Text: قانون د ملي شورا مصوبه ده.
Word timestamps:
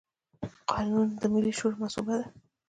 قانون 0.69 1.07
د 1.21 1.23
ملي 1.33 1.53
شورا 1.59 1.77
مصوبه 1.81 2.13
ده. 2.19 2.25